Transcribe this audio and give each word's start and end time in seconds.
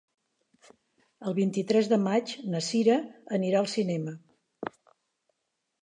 El 1.27 1.35
vint-i-tres 1.41 1.91
de 1.93 2.01
maig 2.07 2.35
na 2.55 2.63
Cira 2.71 2.99
anirà 3.39 3.63
al 3.63 3.71
cinema. 3.79 4.19